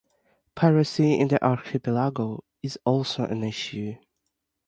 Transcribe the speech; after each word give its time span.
Piracy 0.55 1.13
in 1.19 1.27
the 1.27 1.39
archipelago 1.45 2.43
is 2.63 2.75
also 2.85 3.23
an 3.25 3.43
issue. 3.43 3.93